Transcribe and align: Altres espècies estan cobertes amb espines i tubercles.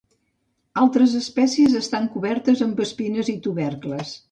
Altres 0.83 1.13
espècies 1.19 1.77
estan 1.81 2.09
cobertes 2.15 2.65
amb 2.69 2.83
espines 2.89 3.33
i 3.37 3.39
tubercles. 3.49 4.19